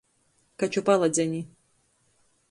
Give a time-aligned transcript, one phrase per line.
[0.61, 1.41] Kaču paladzeni.